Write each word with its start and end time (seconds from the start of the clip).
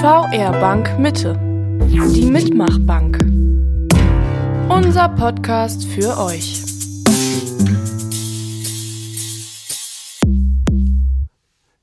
VR 0.00 0.52
Bank 0.52 0.96
Mitte. 1.00 1.34
Die 2.14 2.24
Mitmachbank. 2.24 3.18
Unser 4.68 5.08
Podcast 5.08 5.84
für 5.86 6.16
euch. 6.16 6.62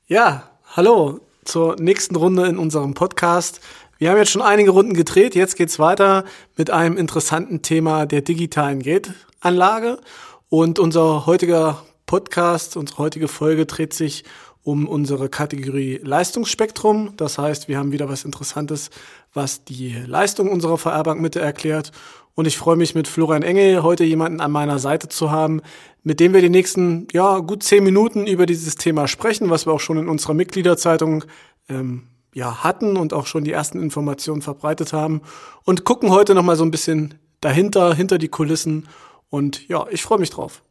Ja, 0.08 0.50
hallo 0.78 1.20
zur 1.44 1.76
nächsten 1.78 2.16
Runde 2.16 2.48
in 2.48 2.58
unserem 2.58 2.94
Podcast. 2.94 3.60
Wir 3.97 4.12
haben 4.12 4.18
jetzt 4.18 4.32
schon 4.32 4.42
einige 4.42 4.72
Runden 4.72 4.94
gedreht. 4.94 5.36
Jetzt 5.36 5.58
geht's 5.58 5.78
weiter 5.78 6.24
mit 6.56 6.72
einem 6.72 6.96
interessanten 6.96 7.63
Thema 7.63 8.06
der 8.06 8.22
digitalen 8.22 8.82
Geldanlage. 8.82 10.00
Und 10.47 10.79
unser 10.79 11.26
heutiger 11.26 11.84
Podcast, 12.06 12.78
unsere 12.78 12.97
heutige 12.97 13.28
Folge 13.28 13.66
dreht 13.66 13.94
sich 13.94 14.24
um 14.66 14.88
unsere 14.88 15.29
Kategorie 15.29 16.02
Leistungsspektrum. 16.04 17.13
Das 17.18 17.38
heißt, 17.38 17.68
wir 17.68 17.77
haben 17.77 17.91
wieder 17.91 18.09
was 18.09 18.26
Interessantes, 18.26 18.90
was 19.31 19.63
die 19.63 19.94
Leistung 20.08 20.49
unserer 20.49 20.80
VR-Bank 20.80 21.22
Mitte 21.22 21.39
erklärt. 21.39 21.91
Und 22.34 22.48
ich 22.48 22.58
freue 22.58 22.75
mich 22.75 22.95
mit 22.95 23.08
Florian 23.08 23.44
Engel 23.44 23.84
heute 23.84 24.03
jemanden 24.03 24.41
an 24.41 24.52
meiner 24.52 24.80
Seite 24.80 25.08
zu 25.08 25.30
haben, 25.30 25.62
mit 26.02 26.20
dem 26.20 26.34
wir 26.34 26.41
die 26.41 26.49
nächsten, 26.49 27.08
ja, 27.13 27.39
gut 27.39 27.62
zehn 27.62 27.84
Minuten 27.84 28.25
über 28.25 28.48
dieses 28.48 28.75
Thema 28.75 29.08
sprechen, 29.08 29.52
was 29.52 29.67
wir 29.67 29.72
auch 29.72 29.80
schon 29.80 29.99
in 29.99 30.09
unserer 30.09 30.34
Mitgliederzeitung 30.34 31.25
ähm, 31.70 32.08
ja, 32.34 32.63
hatten 32.63 32.97
und 32.97 33.13
auch 33.13 33.27
schon 33.27 33.44
die 33.44 33.52
ersten 33.52 33.80
Informationen 33.80 34.41
verbreitet 34.41 34.94
haben. 34.94 35.22
Und 35.63 35.86
gucken 35.86 36.09
heute 36.09 36.34
nochmal 36.34 36.55
so 36.55 36.66
ein 36.66 36.72
bisschen 36.72 37.13
dahinter, 37.39 37.94
hinter 37.94 38.17
die 38.17 38.30
Kulissen. 38.30 38.88
Und 39.30 39.67
ja, 39.67 39.86
ich 39.91 40.02
freue 40.02 40.20
mich 40.20 40.31
drauf. 40.31 40.63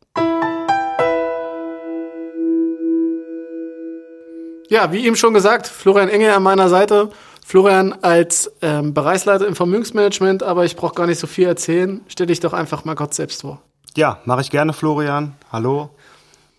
Ja, 4.68 4.92
wie 4.92 5.06
eben 5.06 5.16
schon 5.16 5.34
gesagt, 5.34 5.66
Florian 5.66 6.09
Engel 6.09 6.30
an 6.32 6.42
meiner 6.42 6.68
Seite. 6.68 7.10
Florian 7.46 7.92
als 8.02 8.50
ähm, 8.62 8.95
Bereichsleiter 8.95 9.46
im 9.46 9.54
Vermögensmanagement, 9.54 10.42
aber 10.42 10.64
ich 10.64 10.77
brauche 10.77 10.95
gar 10.95 11.06
nicht 11.06 11.18
so 11.20 11.26
viel 11.26 11.46
erzählen. 11.46 12.01
Stell 12.09 12.26
dich 12.26 12.40
doch 12.40 12.54
einfach 12.54 12.85
mal 12.87 12.95
Gott 12.95 13.12
selbst 13.12 13.42
vor. 13.42 13.60
Ja, 13.96 14.20
mache 14.24 14.40
ich 14.40 14.51
gerne, 14.51 14.73
Florian. 14.73 15.37
Hallo. 15.52 15.90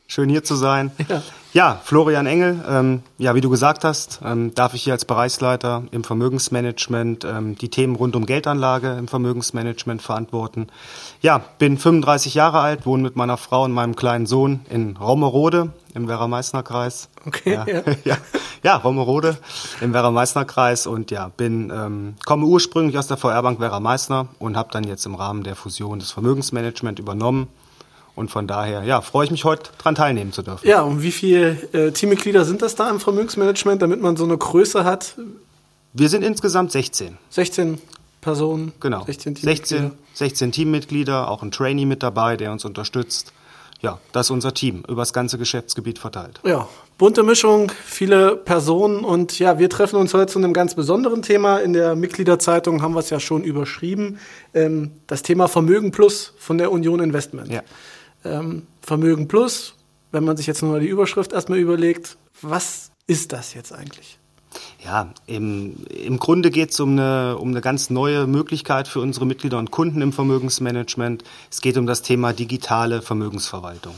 Schön 0.07 0.29
hier 0.29 0.43
zu 0.43 0.55
sein. 0.55 0.91
Ja, 1.09 1.23
ja 1.55 1.79
Florian 1.81 2.27
Engel, 2.27 2.63
ähm, 2.67 3.01
ja, 3.17 3.33
wie 3.33 3.39
du 3.39 3.49
gesagt 3.49 3.85
hast, 3.85 4.19
ähm, 4.25 4.53
darf 4.53 4.73
ich 4.73 4.83
hier 4.83 4.91
als 4.91 5.05
Bereichsleiter 5.05 5.83
im 5.91 6.03
Vermögensmanagement 6.03 7.23
ähm, 7.23 7.57
die 7.57 7.69
Themen 7.69 7.95
rund 7.95 8.17
um 8.17 8.25
Geldanlage 8.25 8.91
im 8.99 9.07
Vermögensmanagement 9.07 10.01
verantworten. 10.01 10.67
Ja, 11.21 11.37
bin 11.57 11.77
35 11.77 12.33
Jahre 12.33 12.59
alt, 12.59 12.85
wohne 12.85 13.03
mit 13.03 13.15
meiner 13.15 13.37
Frau 13.37 13.63
und 13.63 13.71
meinem 13.71 13.95
kleinen 13.95 14.25
Sohn 14.25 14.65
in 14.69 14.97
Raumerode 14.97 15.71
im 15.93 16.09
Werra-Meißner-Kreis. 16.09 17.07
Okay, 17.25 17.53
ja. 17.53 17.65
Ja, 17.65 17.83
ja, 18.03 18.17
ja 18.61 18.75
Raumerode 18.75 19.37
im 19.79 19.93
Werra-Meißner-Kreis 19.93 20.87
und 20.87 21.09
ja, 21.09 21.29
bin, 21.37 21.71
ähm, 21.73 22.15
komme 22.25 22.47
ursprünglich 22.47 22.97
aus 22.97 23.07
der 23.07 23.15
VR-Bank 23.15 23.61
Werra-Meißner 23.61 24.27
und 24.39 24.57
habe 24.57 24.73
dann 24.73 24.83
jetzt 24.83 25.05
im 25.05 25.15
Rahmen 25.15 25.43
der 25.43 25.55
Fusion 25.55 25.99
das 25.99 26.11
Vermögensmanagement 26.11 26.99
übernommen 26.99 27.47
und 28.15 28.31
von 28.31 28.47
daher, 28.47 28.83
ja, 28.83 29.01
freue 29.01 29.25
ich 29.25 29.31
mich 29.31 29.43
heute 29.43 29.71
dran 29.77 29.95
teilnehmen 29.95 30.31
zu 30.31 30.41
dürfen. 30.41 30.67
Ja, 30.67 30.81
und 30.81 31.01
wie 31.01 31.11
viele 31.11 31.51
äh, 31.73 31.91
Teammitglieder 31.91 32.45
sind 32.45 32.61
das 32.61 32.75
da 32.75 32.89
im 32.89 32.99
Vermögensmanagement, 32.99 33.81
damit 33.81 34.01
man 34.01 34.15
so 34.15 34.23
eine 34.23 34.37
Größe 34.37 34.85
hat? 34.85 35.15
Wir 35.93 36.09
sind 36.09 36.23
insgesamt 36.23 36.71
16. 36.71 37.17
16 37.29 37.79
Personen? 38.21 38.71
Genau. 38.79 39.03
16 39.05 39.35
Teammitglieder. 39.35 39.83
16, 39.83 39.91
16 40.13 40.51
Teammitglieder, 40.53 41.29
auch 41.29 41.43
ein 41.43 41.51
Trainee 41.51 41.85
mit 41.85 42.03
dabei, 42.03 42.37
der 42.37 42.51
uns 42.51 42.63
unterstützt. 42.63 43.33
Ja, 43.81 43.99
das 44.13 44.27
ist 44.27 44.31
unser 44.31 44.53
Team, 44.53 44.83
über 44.87 45.01
das 45.01 45.11
ganze 45.11 45.37
Geschäftsgebiet 45.37 45.99
verteilt. 45.99 46.39
Ja, 46.45 46.67
bunte 46.97 47.21
Mischung, 47.21 47.71
viele 47.83 48.37
Personen 48.37 49.03
und 49.03 49.37
ja, 49.37 49.59
wir 49.59 49.69
treffen 49.69 49.97
uns 49.97 50.13
heute 50.13 50.31
zu 50.31 50.39
einem 50.39 50.53
ganz 50.53 50.73
besonderen 50.73 51.21
Thema. 51.21 51.59
In 51.59 51.73
der 51.73 51.95
Mitgliederzeitung 51.95 52.81
haben 52.81 52.95
wir 52.95 53.01
es 53.01 53.09
ja 53.09 53.19
schon 53.19 53.43
überschrieben. 53.43 54.19
Ähm, 54.53 54.91
das 55.07 55.21
Thema 55.21 55.47
Vermögen 55.47 55.91
Plus 55.91 56.33
von 56.37 56.57
der 56.57 56.71
Union 56.71 57.01
Investment. 57.01 57.51
Ja 57.51 57.61
ähm, 58.25 58.67
Vermögen 58.81 59.27
Plus, 59.27 59.75
wenn 60.11 60.23
man 60.23 60.37
sich 60.37 60.47
jetzt 60.47 60.61
nur 60.61 60.79
die 60.79 60.87
Überschrift 60.87 61.33
erstmal 61.33 61.59
überlegt, 61.59 62.17
was 62.41 62.91
ist 63.07 63.33
das 63.33 63.53
jetzt 63.53 63.71
eigentlich? 63.71 64.19
Ja, 64.83 65.13
im, 65.25 65.85
im 65.89 66.19
Grunde 66.19 66.49
geht 66.49 66.71
es 66.71 66.79
um 66.79 66.91
eine, 66.91 67.37
um 67.37 67.49
eine 67.49 67.61
ganz 67.61 67.89
neue 67.89 68.27
Möglichkeit 68.27 68.87
für 68.87 69.01
unsere 69.01 69.25
Mitglieder 69.25 69.57
und 69.57 69.71
Kunden 69.71 70.01
im 70.01 70.13
Vermögensmanagement. 70.13 71.23
Es 71.51 71.61
geht 71.61 71.77
um 71.77 71.85
das 71.85 72.01
Thema 72.01 72.33
digitale 72.33 73.01
Vermögensverwaltung. 73.01 73.95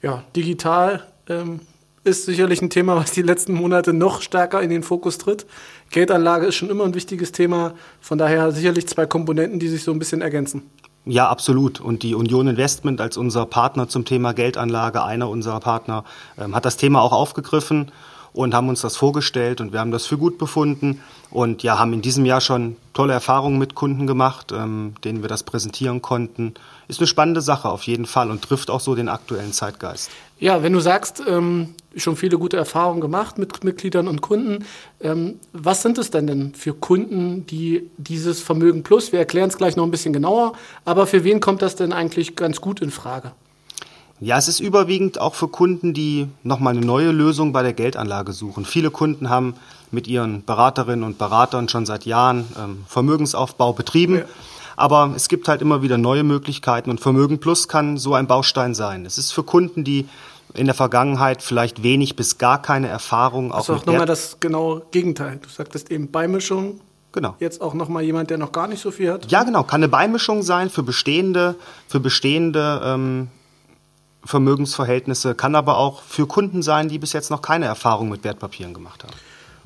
Ja, 0.00 0.24
digital 0.34 1.06
ähm, 1.28 1.60
ist 2.04 2.24
sicherlich 2.24 2.62
ein 2.62 2.70
Thema, 2.70 2.96
was 2.96 3.12
die 3.12 3.22
letzten 3.22 3.52
Monate 3.52 3.92
noch 3.92 4.22
stärker 4.22 4.62
in 4.62 4.70
den 4.70 4.82
Fokus 4.82 5.18
tritt. 5.18 5.46
Geldanlage 5.90 6.46
ist 6.46 6.56
schon 6.56 6.70
immer 6.70 6.84
ein 6.84 6.94
wichtiges 6.94 7.32
Thema. 7.32 7.74
Von 8.00 8.18
daher 8.18 8.50
sicherlich 8.52 8.88
zwei 8.88 9.06
Komponenten, 9.06 9.58
die 9.60 9.68
sich 9.68 9.82
so 9.82 9.92
ein 9.92 9.98
bisschen 9.98 10.22
ergänzen. 10.22 10.62
Ja, 11.04 11.28
absolut. 11.28 11.80
Und 11.80 12.04
die 12.04 12.14
Union 12.14 12.46
Investment 12.46 13.00
als 13.00 13.16
unser 13.16 13.44
Partner 13.44 13.88
zum 13.88 14.04
Thema 14.04 14.32
Geldanlage, 14.32 15.02
einer 15.02 15.28
unserer 15.28 15.58
Partner, 15.58 16.04
ähm, 16.38 16.54
hat 16.54 16.64
das 16.64 16.76
Thema 16.76 17.02
auch 17.02 17.12
aufgegriffen 17.12 17.90
und 18.34 18.54
haben 18.54 18.68
uns 18.68 18.80
das 18.80 18.96
vorgestellt 18.96 19.60
und 19.60 19.72
wir 19.72 19.80
haben 19.80 19.90
das 19.90 20.06
für 20.06 20.16
gut 20.16 20.38
befunden 20.38 21.00
und 21.30 21.62
ja, 21.62 21.78
haben 21.78 21.92
in 21.92 22.02
diesem 22.02 22.24
Jahr 22.24 22.40
schon 22.40 22.76
tolle 22.94 23.12
Erfahrungen 23.12 23.58
mit 23.58 23.74
Kunden 23.74 24.06
gemacht, 24.06 24.52
ähm, 24.52 24.94
denen 25.04 25.22
wir 25.22 25.28
das 25.28 25.42
präsentieren 25.42 26.02
konnten. 26.02 26.54
Ist 26.88 27.00
eine 27.00 27.06
spannende 27.06 27.40
Sache 27.40 27.68
auf 27.68 27.82
jeden 27.84 28.06
Fall 28.06 28.30
und 28.30 28.42
trifft 28.42 28.70
auch 28.70 28.80
so 28.80 28.94
den 28.94 29.08
aktuellen 29.08 29.52
Zeitgeist. 29.52 30.10
Ja, 30.38 30.62
wenn 30.62 30.72
du 30.72 30.80
sagst, 30.80 31.22
ähm, 31.26 31.74
schon 31.96 32.16
viele 32.16 32.38
gute 32.38 32.56
Erfahrungen 32.56 33.00
gemacht 33.00 33.38
mit 33.38 33.64
Mitgliedern 33.64 34.08
und 34.08 34.22
Kunden, 34.22 34.64
ähm, 35.00 35.38
was 35.52 35.82
sind 35.82 35.98
es 35.98 36.10
denn 36.10 36.26
denn 36.26 36.54
für 36.54 36.74
Kunden, 36.74 37.46
die 37.46 37.90
dieses 37.96 38.40
Vermögen 38.40 38.82
Plus, 38.82 39.12
wir 39.12 39.18
erklären 39.18 39.48
es 39.48 39.56
gleich 39.56 39.76
noch 39.76 39.84
ein 39.84 39.90
bisschen 39.90 40.12
genauer, 40.12 40.54
aber 40.84 41.06
für 41.06 41.24
wen 41.24 41.40
kommt 41.40 41.62
das 41.62 41.76
denn 41.76 41.92
eigentlich 41.92 42.34
ganz 42.34 42.60
gut 42.60 42.80
in 42.80 42.90
Frage? 42.90 43.32
Ja, 44.22 44.38
es 44.38 44.46
ist 44.46 44.60
überwiegend 44.60 45.20
auch 45.20 45.34
für 45.34 45.48
Kunden, 45.48 45.94
die 45.94 46.28
nochmal 46.44 46.76
eine 46.76 46.86
neue 46.86 47.10
Lösung 47.10 47.52
bei 47.52 47.64
der 47.64 47.72
Geldanlage 47.72 48.32
suchen. 48.32 48.64
Viele 48.64 48.92
Kunden 48.92 49.28
haben 49.28 49.54
mit 49.90 50.06
ihren 50.06 50.44
Beraterinnen 50.44 51.04
und 51.04 51.18
Beratern 51.18 51.68
schon 51.68 51.86
seit 51.86 52.06
Jahren 52.06 52.46
ähm, 52.56 52.84
Vermögensaufbau 52.86 53.72
betrieben. 53.72 54.18
Ja. 54.18 54.24
Aber 54.76 55.12
es 55.16 55.28
gibt 55.28 55.48
halt 55.48 55.60
immer 55.60 55.82
wieder 55.82 55.98
neue 55.98 56.22
Möglichkeiten 56.22 56.88
und 56.88 57.00
Vermögen 57.00 57.40
Plus 57.40 57.66
kann 57.66 57.98
so 57.98 58.14
ein 58.14 58.28
Baustein 58.28 58.74
sein. 58.74 59.06
Es 59.06 59.18
ist 59.18 59.32
für 59.32 59.42
Kunden, 59.42 59.82
die 59.82 60.06
in 60.54 60.66
der 60.66 60.74
Vergangenheit 60.76 61.42
vielleicht 61.42 61.82
wenig 61.82 62.14
bis 62.14 62.38
gar 62.38 62.62
keine 62.62 62.86
Erfahrung 62.86 63.50
auch 63.50 63.56
also 63.56 63.74
auch 63.74 63.86
nochmal 63.86 64.06
das 64.06 64.38
genaue 64.38 64.82
Gegenteil. 64.92 65.40
Du 65.42 65.48
sagtest 65.48 65.90
eben 65.90 66.12
Beimischung. 66.12 66.80
Genau. 67.10 67.34
Jetzt 67.40 67.60
auch 67.60 67.74
nochmal 67.74 68.04
jemand, 68.04 68.30
der 68.30 68.38
noch 68.38 68.52
gar 68.52 68.68
nicht 68.68 68.80
so 68.80 68.92
viel 68.92 69.12
hat. 69.12 69.30
Ja, 69.32 69.42
genau. 69.42 69.64
Kann 69.64 69.80
eine 69.80 69.88
Beimischung 69.88 70.42
sein 70.42 70.70
für 70.70 70.84
bestehende, 70.84 71.56
für 71.88 71.98
bestehende 71.98 72.80
ähm, 72.84 73.28
Vermögensverhältnisse, 74.24 75.34
kann 75.34 75.54
aber 75.54 75.78
auch 75.78 76.02
für 76.02 76.26
Kunden 76.26 76.62
sein, 76.62 76.88
die 76.88 76.98
bis 76.98 77.12
jetzt 77.12 77.30
noch 77.30 77.42
keine 77.42 77.66
Erfahrung 77.66 78.08
mit 78.08 78.24
Wertpapieren 78.24 78.74
gemacht 78.74 79.02
haben. 79.02 79.14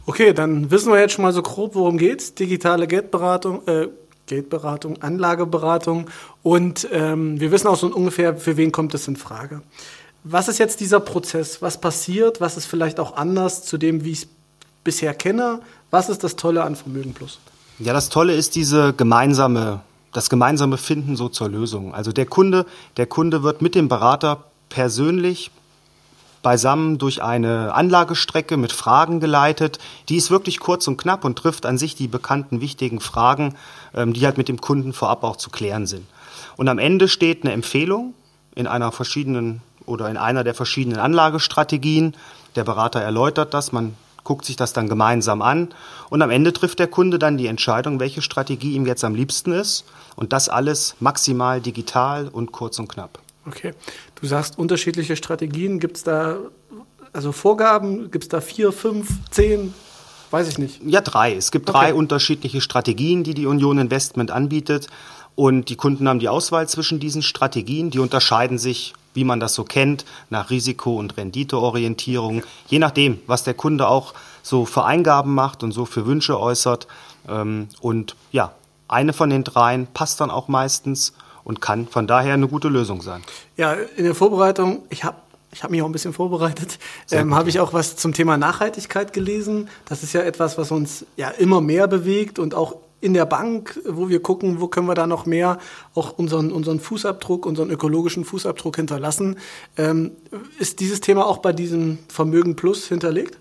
Okay, 0.06 0.33
dann 0.33 0.71
wissen 0.71 0.93
wir 0.93 1.00
jetzt 1.00 1.15
schon 1.15 1.25
mal 1.25 1.33
so 1.33 1.43
grob, 1.43 1.75
worum 1.75 1.99
geht's. 1.99 2.34
Digitale 2.34 2.87
Geldberatung, 2.87 3.67
äh, 3.67 3.89
Geldberatung, 4.27 5.03
Anlageberatung 5.03 6.06
und 6.43 6.89
ähm, 6.93 7.41
wir 7.41 7.50
wissen 7.50 7.69
auch 7.69 7.77
so 7.77 7.89
ungefähr, 7.89 8.37
für 8.37 8.56
wen 8.56 8.72
kommt 8.72 8.94
es 8.94 9.09
in 9.09 9.17
Frage. 9.17 9.62
Was 10.25 10.49
ist 10.49 10.59
jetzt 10.59 10.81
dieser 10.81 11.00
Prozess? 11.00 11.62
Was 11.62 11.81
passiert? 11.81 12.41
Was 12.41 12.56
ist 12.56 12.67
vielleicht 12.67 12.99
auch 12.99 13.17
anders 13.17 13.65
zu 13.65 13.78
dem, 13.78 14.05
wie 14.05 14.12
ich 14.12 14.23
es 14.23 14.28
bisher 14.83 15.15
kenne? 15.15 15.61
Was 15.91 16.09
ist 16.09 16.25
das 16.25 16.34
Tolle 16.34 16.65
an 16.65 16.75
Vermögen 16.75 17.15
Plus? 17.15 17.38
Ja, 17.78 17.93
das 17.93 18.09
Tolle 18.09 18.34
ist 18.34 18.56
diese 18.56 18.93
gemeinsame 18.93 19.81
das 20.16 20.31
gemeinsame 20.31 20.78
Finden 20.78 21.15
so 21.15 21.28
zur 21.28 21.50
Lösung. 21.50 21.94
Also 21.94 22.10
der 22.10 22.25
Kunde, 22.25 22.65
der 22.97 23.06
Kunde 23.06 23.43
wird 23.43 23.60
mit 23.60 23.75
dem 23.75 23.88
Berater 23.88 24.44
persönlich 24.71 25.50
beisammen 26.43 26.97
durch 26.97 27.22
eine 27.22 27.75
Anlagestrecke 27.75 28.56
mit 28.56 28.72
Fragen 28.72 29.21
geleitet. 29.21 29.78
Die 30.09 30.16
ist 30.16 30.31
wirklich 30.31 30.59
kurz 30.59 30.88
und 30.88 30.97
knapp 30.97 31.25
und 31.25 31.37
trifft 31.37 31.66
an 31.66 31.76
sich 31.76 31.97
die 31.97 32.09
bekannten 32.09 32.62
wichtigen 32.62 33.00
Fragen, 33.00 33.56
ähm, 33.94 34.14
die 34.14 34.25
halt 34.25 34.38
mit 34.38 34.49
dem 34.49 34.61
Kunden 34.61 34.94
vorab 34.94 35.23
auch 35.23 35.37
zu 35.37 35.50
klären 35.50 35.87
sind. 35.87 36.06
Und 36.56 36.69
am 36.69 36.79
Ende 36.79 37.08
steht 37.08 37.44
eine 37.44 37.52
Empfehlung 37.52 38.14
in 38.55 38.67
einer 38.67 38.93
verschiedenen 38.93 39.61
oder 39.85 40.08
in 40.08 40.17
einer 40.17 40.44
der 40.44 40.55
verschiedenen 40.55 40.99
Anlagestrategien. 40.99 42.14
Der 42.55 42.64
Berater 42.64 43.00
erläutert 43.00 43.52
das, 43.52 43.73
man 43.73 43.94
guckt 44.26 44.44
sich 44.44 44.56
das 44.56 44.75
dann 44.75 44.88
gemeinsam 44.88 45.40
an 45.40 45.70
und 46.11 46.20
am 46.20 46.31
Ende 46.31 46.52
trifft 46.52 46.78
der 46.78 46.88
Kunde 46.88 47.19
dann 47.19 47.38
die 47.38 47.46
Entscheidung, 47.46 48.00
welche 48.00 48.20
Strategie 48.20 48.75
ihm 48.75 48.84
jetzt 48.84 49.05
am 49.05 49.14
liebsten 49.14 49.52
ist 49.52 49.84
und 50.17 50.34
das 50.34 50.50
alles 50.50 50.96
maximal 51.00 51.61
digital 51.62 52.28
und 52.28 52.52
kurz 52.52 52.78
und 52.78 52.88
knapp. 52.88 53.20
Okay, 53.46 53.73
du 54.20 54.26
sagst 54.26 54.58
unterschiedliche 54.58 55.14
Strategien. 55.17 55.78
Gibt 55.78 55.99
es 55.99 56.02
da 56.02 56.38
also 57.12 57.31
Vorgaben? 57.32 58.11
Gibt 58.11 58.25
es 58.25 58.28
da 58.28 58.40
vier, 58.40 58.73
fünf, 58.73 59.08
zehn? 59.31 59.73
Weiß 60.32 60.49
ich 60.49 60.58
nicht. 60.58 60.81
Ja, 60.84 61.00
drei. 61.00 61.34
Es 61.34 61.52
gibt 61.52 61.70
okay. 61.70 61.78
drei 61.78 61.94
unterschiedliche 61.94 62.61
Strategien, 62.61 63.23
die 63.23 63.34
die 63.34 63.46
Union 63.46 63.78
Investment 63.78 64.32
anbietet. 64.32 64.88
Und 65.37 65.69
die 65.69 65.76
Kunden 65.76 66.08
haben 66.08 66.19
die 66.19 66.28
Auswahl 66.28 66.69
zwischen 66.69 66.99
diesen 66.99 67.23
Strategien. 67.23 67.90
Die 67.90 68.00
unterscheiden 68.00 68.58
sich 68.58 68.94
wie 69.16 69.24
man 69.24 69.40
das 69.40 69.54
so 69.54 69.64
kennt, 69.64 70.04
nach 70.30 70.50
Risiko- 70.50 70.98
und 70.98 71.16
Renditeorientierung, 71.16 72.42
je 72.68 72.78
nachdem, 72.78 73.18
was 73.26 73.42
der 73.42 73.54
Kunde 73.54 73.88
auch 73.88 74.14
so 74.42 74.64
für 74.64 74.84
Eingaben 74.84 75.34
macht 75.34 75.62
und 75.62 75.72
so 75.72 75.84
für 75.84 76.06
Wünsche 76.06 76.38
äußert. 76.38 76.86
Ähm, 77.28 77.68
und 77.80 78.14
ja, 78.30 78.52
eine 78.86 79.12
von 79.12 79.30
den 79.30 79.42
dreien 79.42 79.88
passt 79.88 80.20
dann 80.20 80.30
auch 80.30 80.48
meistens 80.48 81.12
und 81.42 81.60
kann 81.60 81.88
von 81.88 82.06
daher 82.06 82.34
eine 82.34 82.48
gute 82.48 82.68
Lösung 82.68 83.02
sein. 83.02 83.22
Ja, 83.56 83.72
in 83.72 84.04
der 84.04 84.14
Vorbereitung, 84.14 84.82
ich 84.90 85.04
habe 85.04 85.16
ich 85.52 85.62
habe 85.62 85.70
mich 85.70 85.80
auch 85.80 85.86
ein 85.86 85.92
bisschen 85.92 86.12
vorbereitet, 86.12 86.78
ähm, 87.10 87.34
habe 87.34 87.48
ich 87.48 87.60
auch 87.60 87.72
was 87.72 87.96
zum 87.96 88.12
Thema 88.12 88.36
Nachhaltigkeit 88.36 89.14
gelesen. 89.14 89.68
Das 89.86 90.02
ist 90.02 90.12
ja 90.12 90.20
etwas, 90.20 90.58
was 90.58 90.70
uns 90.70 91.06
ja 91.16 91.30
immer 91.30 91.62
mehr 91.62 91.88
bewegt 91.88 92.38
und 92.38 92.54
auch 92.54 92.76
in 93.00 93.14
der 93.14 93.26
Bank, 93.26 93.81
wo 93.87 94.08
wir 94.08 94.20
gucken, 94.20 94.60
wo 94.60 94.69
können 94.69 94.87
wir 94.88 94.94
da 94.94 95.06
noch 95.06 95.26
mehr 95.26 95.58
auch 95.94 96.19
unseren, 96.19 96.50
unseren 96.50 96.81
Fußabdruck, 96.81 97.46
unseren 97.46 97.70
ökologischen 97.70 98.25
Fußabdruck 98.25 98.76
hinterlassen. 98.76 99.37
Ähm, 99.76 100.12
ist 100.58 100.81
dieses 100.81 101.00
Thema 101.00 101.26
auch 101.26 101.38
bei 101.38 101.52
diesem 101.52 101.98
Vermögen 102.08 102.56
Plus 102.56 102.88
hinterlegt? 102.88 103.38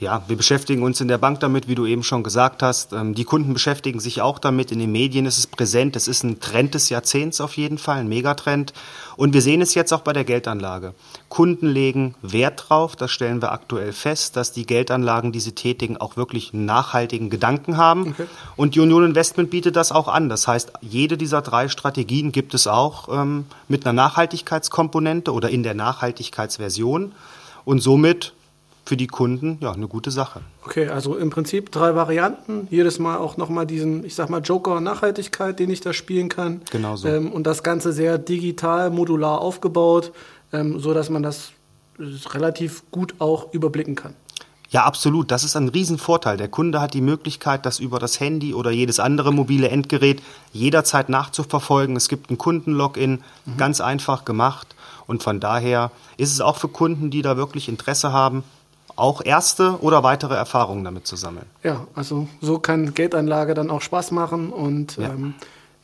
Ja, 0.00 0.24
wir 0.26 0.36
beschäftigen 0.36 0.82
uns 0.82 1.00
in 1.00 1.06
der 1.06 1.18
Bank 1.18 1.38
damit, 1.38 1.68
wie 1.68 1.76
du 1.76 1.86
eben 1.86 2.02
schon 2.02 2.24
gesagt 2.24 2.64
hast. 2.64 2.92
Ähm, 2.92 3.14
die 3.14 3.24
Kunden 3.24 3.52
beschäftigen 3.52 4.00
sich 4.00 4.20
auch 4.22 4.40
damit. 4.40 4.72
In 4.72 4.80
den 4.80 4.90
Medien 4.90 5.24
ist 5.24 5.38
es 5.38 5.46
präsent. 5.46 5.94
Es 5.94 6.08
ist 6.08 6.24
ein 6.24 6.40
Trend 6.40 6.74
des 6.74 6.88
Jahrzehnts 6.88 7.40
auf 7.40 7.56
jeden 7.56 7.78
Fall, 7.78 7.98
ein 7.98 8.08
Megatrend. 8.08 8.72
Und 9.16 9.34
wir 9.34 9.42
sehen 9.42 9.62
es 9.62 9.74
jetzt 9.74 9.92
auch 9.92 10.00
bei 10.00 10.12
der 10.12 10.24
Geldanlage. 10.24 10.94
Kunden 11.28 11.68
legen 11.68 12.16
Wert 12.22 12.64
drauf, 12.68 12.96
das 12.96 13.12
stellen 13.12 13.40
wir 13.40 13.52
aktuell 13.52 13.92
fest, 13.92 14.36
dass 14.36 14.50
die 14.50 14.66
Geldanlagen, 14.66 15.30
die 15.30 15.38
sie 15.38 15.52
tätigen, 15.52 15.96
auch 15.96 16.16
wirklich 16.16 16.52
einen 16.52 16.64
nachhaltigen 16.64 17.30
Gedanken 17.30 17.76
haben. 17.76 18.10
Okay. 18.10 18.26
Und 18.56 18.74
die 18.74 18.80
Union 18.80 19.04
Investment 19.04 19.50
bietet 19.50 19.76
das 19.76 19.92
auch 19.92 20.08
an. 20.08 20.28
Das 20.28 20.48
heißt, 20.48 20.72
jede 20.80 21.16
dieser 21.16 21.40
drei 21.40 21.68
Strategien 21.68 22.32
gibt 22.32 22.54
es 22.54 22.66
auch 22.66 23.08
ähm, 23.08 23.46
mit 23.68 23.86
einer 23.86 23.92
Nachhaltigkeitskomponente 23.92 25.32
oder 25.32 25.50
in 25.50 25.62
der 25.62 25.74
Nachhaltigkeitsversion. 25.74 27.12
Und 27.64 27.78
somit 27.78 28.32
für 28.84 28.96
die 28.96 29.06
Kunden 29.06 29.58
ja 29.60 29.72
eine 29.72 29.88
gute 29.88 30.10
Sache. 30.10 30.40
Okay, 30.64 30.88
also 30.88 31.16
im 31.16 31.30
Prinzip 31.30 31.72
drei 31.72 31.94
Varianten. 31.94 32.68
Jedes 32.70 32.98
Mal 32.98 33.16
auch 33.16 33.36
nochmal 33.36 33.66
diesen, 33.66 34.04
ich 34.04 34.14
sag 34.14 34.28
mal, 34.28 34.40
Joker 34.40 34.80
Nachhaltigkeit, 34.80 35.58
den 35.58 35.70
ich 35.70 35.80
da 35.80 35.92
spielen 35.92 36.28
kann. 36.28 36.62
Genau 36.70 36.96
so. 36.96 37.08
Ähm, 37.08 37.32
und 37.32 37.46
das 37.46 37.62
Ganze 37.62 37.92
sehr 37.92 38.18
digital, 38.18 38.90
modular 38.90 39.40
aufgebaut, 39.40 40.12
ähm, 40.52 40.78
so 40.78 40.92
dass 40.92 41.10
man 41.10 41.22
das 41.22 41.52
relativ 41.98 42.82
gut 42.90 43.14
auch 43.20 43.52
überblicken 43.52 43.94
kann. 43.94 44.14
Ja, 44.70 44.84
absolut. 44.84 45.30
Das 45.30 45.44
ist 45.44 45.54
ein 45.54 45.68
Riesenvorteil. 45.68 46.36
Der 46.36 46.48
Kunde 46.48 46.80
hat 46.80 46.94
die 46.94 47.00
Möglichkeit, 47.00 47.64
das 47.64 47.78
über 47.78 48.00
das 48.00 48.18
Handy 48.18 48.54
oder 48.54 48.72
jedes 48.72 48.98
andere 48.98 49.32
mobile 49.32 49.68
Endgerät 49.68 50.20
jederzeit 50.52 51.08
nachzuverfolgen. 51.08 51.94
Es 51.94 52.08
gibt 52.08 52.30
ein 52.30 52.38
Kundenlogin, 52.38 53.22
mhm. 53.44 53.56
ganz 53.56 53.80
einfach 53.80 54.24
gemacht. 54.24 54.74
Und 55.06 55.22
von 55.22 55.38
daher 55.38 55.92
ist 56.16 56.32
es 56.32 56.40
auch 56.40 56.56
für 56.56 56.68
Kunden, 56.68 57.10
die 57.10 57.22
da 57.22 57.36
wirklich 57.36 57.68
Interesse 57.68 58.12
haben, 58.12 58.42
auch 58.96 59.24
erste 59.24 59.78
oder 59.80 60.02
weitere 60.02 60.34
Erfahrungen 60.34 60.84
damit 60.84 61.06
zu 61.06 61.16
sammeln. 61.16 61.46
Ja, 61.62 61.86
also 61.94 62.28
so 62.40 62.58
kann 62.58 62.94
Geldanlage 62.94 63.54
dann 63.54 63.70
auch 63.70 63.82
Spaß 63.82 64.10
machen 64.12 64.50
und 64.50 64.96
ja. 64.96 65.10
Ähm, 65.10 65.34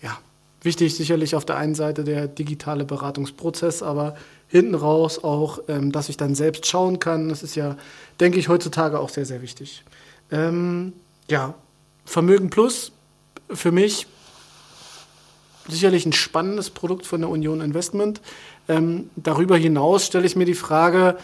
ja, 0.01 0.19
wichtig 0.62 0.95
sicherlich 0.97 1.35
auf 1.35 1.45
der 1.45 1.57
einen 1.57 1.75
Seite 1.75 2.05
der 2.05 2.29
digitale 2.29 2.85
Beratungsprozess, 2.85 3.83
aber 3.83 4.15
hinten 4.49 4.75
raus 4.75 5.23
auch, 5.23 5.61
ähm, 5.69 5.93
dass 5.93 6.09
ich 6.09 6.17
dann 6.17 6.35
selbst 6.35 6.67
schauen 6.67 6.99
kann. 6.99 7.29
Das 7.29 7.43
ist 7.43 7.55
ja, 7.55 7.77
denke 8.21 8.39
ich, 8.39 8.49
heutzutage 8.49 8.99
auch 8.99 9.09
sehr, 9.09 9.27
sehr 9.27 9.43
wichtig. 9.43 9.85
Ähm, 10.31 10.93
ja, 11.29 11.55
Vermögen 12.05 12.51
Plus 12.51 12.93
für 13.53 13.73
mich 13.73 14.07
sicherlich 15.69 16.07
ein 16.07 16.12
spannendes 16.12 16.71
Produkt 16.71 17.07
von 17.07 17.21
der 17.21 17.31
Union 17.31 17.61
Investment. 17.61 18.21
Ähm, 18.69 19.11
darüber 19.17 19.57
hinaus 19.57 20.07
stelle 20.07 20.27
ich 20.27 20.37
mir 20.37 20.45
die 20.45 20.55
Frage, 20.55 21.17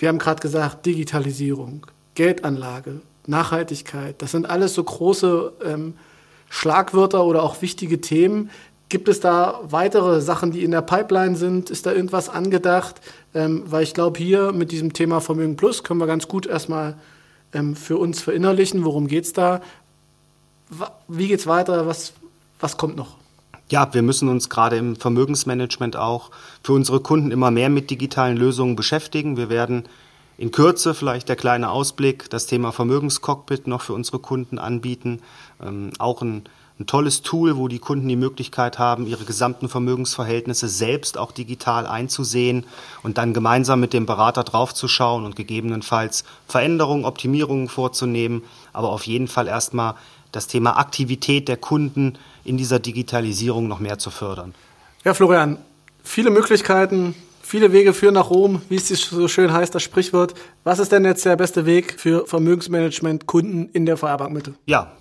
wir 0.00 0.08
haben 0.08 0.18
gerade 0.18 0.40
gesagt, 0.40 0.86
Digitalisierung, 0.86 1.86
Geldanlage, 2.14 3.02
Nachhaltigkeit, 3.26 4.20
das 4.20 4.32
sind 4.32 4.48
alles 4.48 4.74
so 4.74 4.82
große 4.82 5.52
ähm, 5.64 5.94
Schlagwörter 6.48 7.24
oder 7.24 7.42
auch 7.42 7.62
wichtige 7.62 8.00
Themen. 8.00 8.50
Gibt 8.88 9.08
es 9.08 9.20
da 9.20 9.60
weitere 9.62 10.20
Sachen, 10.20 10.50
die 10.50 10.64
in 10.64 10.72
der 10.72 10.80
Pipeline 10.80 11.36
sind? 11.36 11.70
Ist 11.70 11.86
da 11.86 11.92
irgendwas 11.92 12.28
angedacht? 12.28 13.00
Ähm, 13.34 13.62
weil 13.66 13.84
ich 13.84 13.94
glaube, 13.94 14.18
hier 14.18 14.52
mit 14.52 14.72
diesem 14.72 14.92
Thema 14.92 15.20
Vermögen 15.20 15.56
Plus 15.56 15.84
können 15.84 16.00
wir 16.00 16.08
ganz 16.08 16.26
gut 16.26 16.46
erstmal 16.46 16.96
ähm, 17.52 17.76
für 17.76 17.98
uns 17.98 18.20
verinnerlichen, 18.20 18.84
worum 18.84 19.06
geht 19.06 19.26
es 19.26 19.32
da? 19.32 19.60
Wie 21.08 21.28
geht 21.28 21.40
es 21.40 21.46
weiter? 21.46 21.86
Was, 21.86 22.14
was 22.58 22.76
kommt 22.76 22.96
noch? 22.96 23.19
Ja, 23.70 23.94
wir 23.94 24.02
müssen 24.02 24.28
uns 24.28 24.48
gerade 24.48 24.76
im 24.76 24.96
Vermögensmanagement 24.96 25.94
auch 25.94 26.32
für 26.60 26.72
unsere 26.72 26.98
Kunden 26.98 27.30
immer 27.30 27.52
mehr 27.52 27.68
mit 27.68 27.88
digitalen 27.88 28.36
Lösungen 28.36 28.74
beschäftigen. 28.74 29.36
Wir 29.36 29.48
werden 29.48 29.84
in 30.38 30.50
Kürze 30.50 30.92
vielleicht 30.92 31.28
der 31.28 31.36
kleine 31.36 31.70
Ausblick, 31.70 32.28
das 32.30 32.46
Thema 32.46 32.72
Vermögenscockpit 32.72 33.68
noch 33.68 33.82
für 33.82 33.92
unsere 33.92 34.18
Kunden 34.18 34.58
anbieten. 34.58 35.20
Ähm, 35.62 35.90
auch 36.00 36.20
ein, 36.20 36.42
ein 36.80 36.86
tolles 36.86 37.22
Tool, 37.22 37.56
wo 37.56 37.68
die 37.68 37.78
Kunden 37.78 38.08
die 38.08 38.16
Möglichkeit 38.16 38.80
haben, 38.80 39.06
ihre 39.06 39.24
gesamten 39.24 39.68
Vermögensverhältnisse 39.68 40.66
selbst 40.66 41.16
auch 41.16 41.30
digital 41.30 41.86
einzusehen 41.86 42.66
und 43.04 43.18
dann 43.18 43.34
gemeinsam 43.34 43.78
mit 43.78 43.92
dem 43.92 44.04
Berater 44.04 44.42
draufzuschauen 44.42 45.24
und 45.24 45.36
gegebenenfalls 45.36 46.24
Veränderungen, 46.48 47.04
Optimierungen 47.04 47.68
vorzunehmen, 47.68 48.42
aber 48.72 48.88
auf 48.88 49.06
jeden 49.06 49.28
Fall 49.28 49.46
erstmal 49.46 49.94
das 50.32 50.46
Thema 50.46 50.78
Aktivität 50.78 51.48
der 51.48 51.56
Kunden 51.56 52.18
in 52.44 52.56
dieser 52.56 52.78
Digitalisierung 52.78 53.68
noch 53.68 53.80
mehr 53.80 53.98
zu 53.98 54.10
fördern. 54.10 54.54
Ja, 55.04 55.14
Florian, 55.14 55.58
viele 56.02 56.30
Möglichkeiten, 56.30 57.14
viele 57.42 57.72
Wege 57.72 57.92
führen 57.92 58.14
nach 58.14 58.30
Rom, 58.30 58.62
wie 58.68 58.76
es 58.76 58.88
so 58.88 59.28
schön 59.28 59.52
heißt, 59.52 59.74
das 59.74 59.82
Sprichwort. 59.82 60.34
Was 60.64 60.78
ist 60.78 60.92
denn 60.92 61.04
jetzt 61.04 61.24
der 61.24 61.36
beste 61.36 61.66
Weg 61.66 61.98
für 61.98 62.26
Vermögensmanagement 62.26 63.26
Kunden 63.26 63.68
in 63.72 63.86
der 63.86 63.96
VR-Bank-Mitte? 63.96 64.54
Ja, 64.66 64.92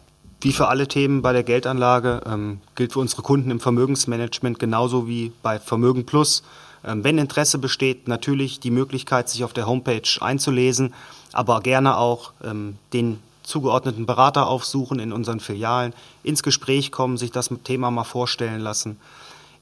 wie 0.41 0.53
für 0.53 0.67
alle 0.67 0.87
Themen 0.87 1.21
bei 1.21 1.33
der 1.33 1.43
Geldanlage 1.43 2.21
ähm, 2.25 2.61
gilt 2.75 2.93
für 2.93 2.99
unsere 2.99 3.21
Kunden 3.21 3.51
im 3.51 3.59
Vermögensmanagement 3.59 4.57
genauso 4.57 5.07
wie 5.07 5.33
bei 5.43 5.59
Vermögen 5.59 6.05
Plus. 6.05 6.43
Ähm, 6.85 7.03
wenn 7.03 7.17
Interesse 7.17 7.57
besteht, 7.57 8.07
natürlich 8.07 8.59
die 8.59 8.71
Möglichkeit, 8.71 9.27
sich 9.27 9.43
auf 9.43 9.51
der 9.51 9.67
Homepage 9.67 10.09
einzulesen, 10.21 10.93
aber 11.33 11.59
gerne 11.59 11.97
auch 11.97 12.31
ähm, 12.43 12.77
den 12.93 13.19
zugeordneten 13.49 14.05
Berater 14.05 14.47
aufsuchen 14.47 14.99
in 14.99 15.11
unseren 15.11 15.39
Filialen, 15.39 15.93
ins 16.23 16.43
Gespräch 16.43 16.91
kommen, 16.91 17.17
sich 17.17 17.31
das 17.31 17.49
Thema 17.63 17.91
mal 17.91 18.03
vorstellen 18.03 18.61
lassen. 18.61 18.97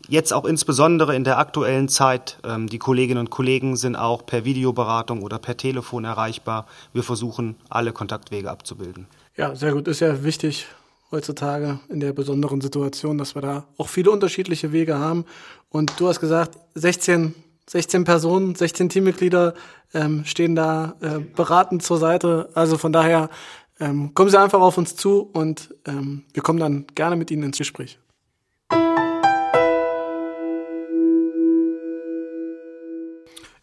Jetzt 0.09 0.31
auch 0.31 0.45
insbesondere 0.45 1.15
in 1.15 1.23
der 1.23 1.39
aktuellen 1.39 1.89
Zeit, 1.89 2.37
ähm, 2.45 2.67
die 2.67 2.77
Kolleginnen 2.77 3.19
und 3.19 3.29
Kollegen 3.29 3.75
sind 3.75 3.95
auch 3.95 4.25
per 4.25 4.45
Videoberatung 4.45 5.23
oder 5.23 5.39
per 5.39 5.57
Telefon 5.57 6.05
erreichbar. 6.05 6.67
Wir 6.93 7.03
versuchen, 7.03 7.55
alle 7.69 7.91
Kontaktwege 7.91 8.49
abzubilden. 8.49 9.07
Ja, 9.35 9.55
sehr 9.55 9.73
gut. 9.73 9.87
Ist 9.87 9.99
ja 9.99 10.23
wichtig 10.23 10.67
heutzutage 11.11 11.79
in 11.89 11.99
der 11.99 12.13
besonderen 12.13 12.61
Situation, 12.61 13.17
dass 13.17 13.35
wir 13.35 13.41
da 13.41 13.63
auch 13.77 13.89
viele 13.89 14.11
unterschiedliche 14.11 14.71
Wege 14.71 14.97
haben. 14.99 15.25
Und 15.69 15.99
du 15.99 16.07
hast 16.07 16.19
gesagt, 16.19 16.57
16 16.75 17.33
16 17.69 18.05
Personen, 18.05 18.55
16 18.55 18.89
Teammitglieder 18.89 19.53
ähm, 19.93 20.23
stehen 20.25 20.55
da 20.55 20.95
äh, 21.01 21.19
beratend 21.19 21.83
zur 21.83 21.97
Seite. 21.97 22.49
Also 22.53 22.77
von 22.77 22.93
daher 22.93 23.29
ähm, 23.79 24.13
kommen 24.13 24.29
Sie 24.29 24.39
einfach 24.39 24.59
auf 24.59 24.77
uns 24.77 24.95
zu 24.95 25.29
und 25.33 25.73
ähm, 25.85 26.23
wir 26.33 26.43
kommen 26.43 26.59
dann 26.59 26.85
gerne 26.95 27.15
mit 27.15 27.31
Ihnen 27.31 27.43
ins 27.43 27.57
Gespräch. 27.57 27.99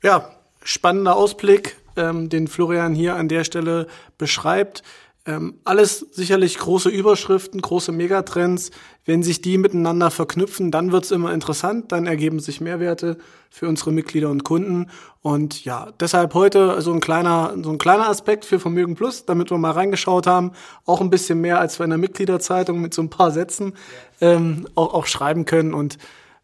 Ja, 0.03 0.31
spannender 0.63 1.17
Ausblick, 1.17 1.77
ähm, 1.97 2.29
den 2.29 2.47
Florian 2.47 2.95
hier 2.95 3.17
an 3.17 3.29
der 3.29 3.45
Stelle 3.45 3.87
beschreibt. 4.19 4.83
Ähm, 5.27 5.55
alles 5.65 6.01
sicherlich 6.11 6.59
große 6.59 6.91
Überschriften, 6.91 7.63
große 7.63 7.93
Megatrends. 7.93 8.71
Wenn 9.07 9.23
sich 9.23 9.41
die 9.41 9.57
miteinander 9.57 10.11
verknüpfen, 10.11 10.71
dann 10.71 10.93
wird's 10.93 11.11
immer 11.11 11.33
interessant, 11.33 11.93
dann 11.93 12.07
ergeben 12.07 12.41
sich 12.41 12.61
Mehrwerte 12.61 13.17
für 13.49 13.67
unsere 13.67 13.91
Mitglieder 13.91 14.29
und 14.29 14.45
Kunden. 14.45 14.91
Und 15.23 15.65
ja, 15.65 15.89
deshalb 15.99 16.35
heute 16.35 16.81
so 16.83 16.93
ein 16.93 17.01
kleiner, 17.01 17.55
so 17.63 17.71
ein 17.71 17.79
kleiner 17.79 18.09
Aspekt 18.09 18.45
für 18.45 18.61
Vermögen 18.61 18.97
Plus, 18.97 19.25
damit 19.25 19.51
wir 19.51 19.57
mal 19.57 19.71
reingeschaut 19.71 20.27
haben. 20.27 20.53
Auch 20.85 21.01
ein 21.01 21.11
bisschen 21.11 21.41
mehr 21.41 21.59
als 21.59 21.77
für 21.77 21.85
eine 21.85 21.97
Mitgliederzeitung 21.97 22.83
mit 22.83 22.93
so 22.93 23.01
ein 23.01 23.09
paar 23.09 23.31
Sätzen 23.31 23.73
ähm, 24.21 24.69
auch, 24.75 24.93
auch 24.93 25.07
schreiben 25.07 25.47
können. 25.47 25.73
Und 25.73 25.97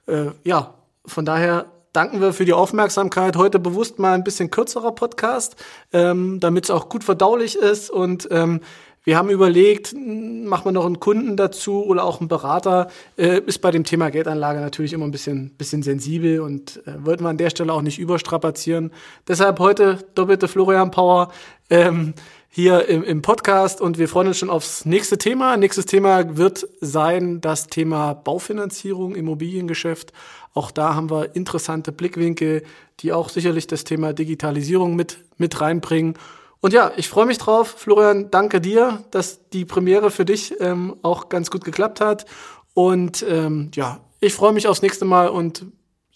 äh, 0.07 0.29
ja, 0.43 0.73
von 1.05 1.27
daher 1.27 1.67
danken 1.93 2.21
wir 2.21 2.33
für 2.33 2.45
die 2.45 2.53
Aufmerksamkeit. 2.53 3.37
Heute 3.37 3.59
bewusst 3.59 3.99
mal 3.99 4.15
ein 4.15 4.25
bisschen 4.25 4.51
kürzerer 4.51 4.93
Podcast, 4.93 5.57
ähm, 5.93 6.41
damit 6.41 6.65
es 6.65 6.71
auch 6.71 6.89
gut 6.89 7.05
verdaulich 7.05 7.57
ist. 7.57 7.91
Und 7.91 8.29
ähm, 8.31 8.61
wir 9.03 9.17
haben 9.17 9.31
überlegt, 9.31 9.95
machen 9.95 10.67
wir 10.67 10.73
noch 10.73 10.85
einen 10.85 11.01
Kunden 11.01 11.37
dazu 11.37 11.85
oder 11.85 12.05
auch 12.05 12.21
einen 12.21 12.29
Berater. 12.29 12.89
Äh, 13.17 13.41
ist 13.41 13.61
bei 13.61 13.71
dem 13.71 13.85
Thema 13.85 14.11
Geldanlage 14.11 14.61
natürlich 14.61 14.93
immer 14.93 15.07
ein 15.07 15.11
bisschen, 15.11 15.51
bisschen 15.57 15.83
sensibel 15.83 16.41
und 16.41 16.83
äh, 16.87 17.05
wollten 17.05 17.25
wir 17.25 17.31
an 17.31 17.39
der 17.39 17.51
Stelle 17.51 17.73
auch 17.73 17.83
nicht 17.83 17.99
überstrapazieren. 17.99 18.93
Deshalb 19.27 19.59
heute 19.59 19.99
doppelte 20.15 20.49
Florian 20.49 20.91
Power. 20.91 21.33
Ähm, 21.71 22.15
hier 22.53 22.89
im, 22.89 23.05
im 23.05 23.23
Podcast 23.23 23.81
und 23.81 23.97
wir 23.97 24.09
freuen 24.09 24.27
uns 24.27 24.39
schon 24.39 24.51
aufs 24.51 24.85
nächste 24.85 25.19
Thema. 25.19 25.57
Nächstes 25.57 25.87
Thema 25.87 26.37
wird 26.37 26.67
sein 26.81 27.41
das 27.41 27.69
Thema 27.69 28.13
Baufinanzierung, 28.15 29.15
Immobiliengeschäft. 29.15 30.13
Auch 30.53 30.73
da 30.73 30.97
haben 30.97 31.11
wir 31.11 31.37
interessante 31.37 31.93
Blickwinkel, 31.93 32.65
die 32.99 33.13
auch 33.13 33.29
sicherlich 33.29 33.69
das 33.69 33.85
Thema 33.85 34.13
Digitalisierung 34.13 34.97
mit, 34.97 35.19
mit 35.39 35.61
reinbringen. 35.61 36.15
Und 36.61 36.73
ja, 36.73 36.91
ich 36.97 37.09
freue 37.09 37.27
mich 37.27 37.39
drauf. 37.39 37.69
Florian, 37.79 38.33
danke 38.33 38.61
dir, 38.61 39.05
dass 39.13 39.49
die 39.51 39.65
Premiere 39.65 40.11
für 40.11 40.25
dich 40.25 40.61
ähm, 40.61 40.97
auch 41.03 41.29
ganz 41.29 41.53
gut 41.53 41.65
geklappt 41.65 42.01
hat. 42.01 42.27
Und 42.75 43.25
ähm, 43.29 43.71
ja, 43.77 44.01
ich 44.19 44.35
freue 44.35 44.53
mich 44.53 44.67
aufs 44.67 44.83
nächste 44.83 45.05
Mal 45.05 45.29
und 45.29 45.67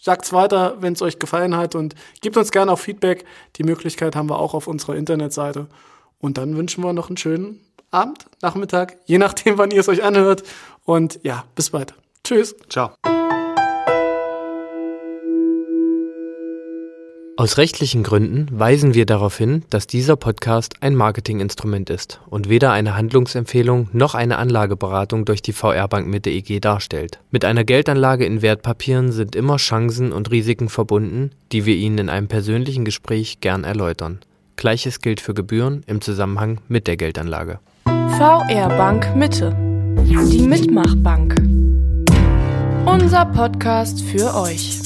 sagt's 0.01 0.33
weiter, 0.33 0.79
wenn 0.81 0.95
es 0.95 1.01
euch 1.01 1.21
gefallen 1.21 1.57
hat 1.57 1.77
und 1.77 1.95
gebt 2.21 2.37
uns 2.37 2.51
gerne 2.51 2.73
auch 2.73 2.79
Feedback. 2.81 3.25
Die 3.55 3.63
Möglichkeit 3.63 4.17
haben 4.17 4.29
wir 4.29 4.41
auch 4.41 4.53
auf 4.53 4.67
unserer 4.67 4.97
Internetseite. 4.97 5.69
Und 6.25 6.39
dann 6.39 6.57
wünschen 6.57 6.83
wir 6.83 6.95
noch 6.95 7.11
einen 7.11 7.19
schönen 7.19 7.61
Abend, 7.91 8.25
Nachmittag, 8.41 8.97
je 9.05 9.19
nachdem, 9.19 9.59
wann 9.59 9.71
ihr 9.71 9.81
es 9.81 9.91
euch 9.91 10.03
anhört. 10.03 10.43
Und 10.83 11.21
ja, 11.23 11.45
bis 11.55 11.69
bald. 11.69 11.93
Tschüss. 12.25 12.57
Ciao. 12.71 12.93
Aus 17.37 17.59
rechtlichen 17.59 18.03
Gründen 18.03 18.49
weisen 18.59 18.95
wir 18.95 19.05
darauf 19.05 19.37
hin, 19.37 19.65
dass 19.69 19.87
dieser 19.87 20.17
Podcast 20.17 20.77
ein 20.81 20.95
Marketinginstrument 20.95 21.91
ist 21.91 22.23
und 22.31 22.49
weder 22.49 22.73
eine 22.73 22.97
Handlungsempfehlung 22.97 23.91
noch 23.93 24.15
eine 24.15 24.39
Anlageberatung 24.39 25.27
durch 25.27 25.43
die 25.43 25.53
VR 25.53 25.89
Bank 25.89 26.07
Mitte 26.07 26.31
EG 26.31 26.59
darstellt. 26.59 27.19
Mit 27.33 27.45
einer 27.45 27.65
Geldanlage 27.65 28.25
in 28.25 28.41
Wertpapieren 28.41 29.13
sind 29.13 29.37
immer 29.37 29.59
Chancen 29.59 30.11
und 30.11 30.31
Risiken 30.31 30.71
verbunden, 30.71 31.33
die 31.53 31.67
wir 31.67 31.77
Ihnen 31.77 31.99
in 31.99 32.09
einem 32.09 32.29
persönlichen 32.29 32.87
Gespräch 32.87 33.41
gern 33.41 33.65
erläutern. 33.65 34.21
Gleiches 34.57 35.01
gilt 35.01 35.21
für 35.21 35.35
Gebühren 35.35 35.83
im 35.87 36.01
Zusammenhang 36.01 36.61
mit 36.69 36.87
der 36.87 36.97
Geldanlage. 36.97 37.59
VR 37.85 38.69
Bank 38.69 39.15
Mitte. 39.17 39.55
Die 40.07 40.43
Mitmachbank. 40.43 41.35
Unser 42.87 43.25
Podcast 43.27 44.03
für 44.03 44.35
euch. 44.35 44.84